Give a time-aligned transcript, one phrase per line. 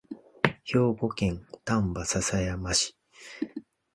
[0.63, 2.97] 兵庫県丹波篠山市